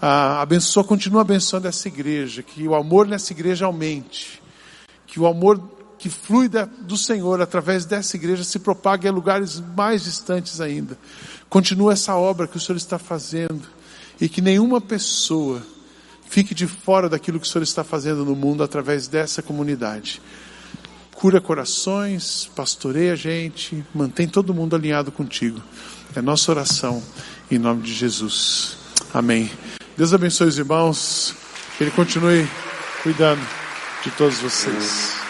[0.01, 4.41] Ah, abençoa, continua abençoando essa igreja, que o amor nessa igreja aumente,
[5.07, 5.61] que o amor
[6.03, 10.97] que flui do Senhor através dessa igreja se propague a lugares mais distantes ainda.
[11.47, 13.61] Continua essa obra que o Senhor está fazendo
[14.19, 15.65] e que nenhuma pessoa
[16.27, 20.21] fique de fora daquilo que o Senhor está fazendo no mundo através dessa comunidade.
[21.13, 25.63] Cura corações, pastoreia a gente, mantém todo mundo alinhado contigo.
[26.13, 27.01] É nossa oração
[27.49, 28.75] em nome de Jesus.
[29.13, 29.49] Amém.
[29.95, 31.33] Deus abençoe os irmãos,
[31.77, 32.45] que Ele continue
[33.03, 33.47] cuidando
[34.03, 35.22] de todos vocês.